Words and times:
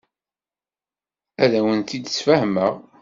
Ad 1.43 1.51
awen-t-id-sfehmeɣ. 1.59 2.73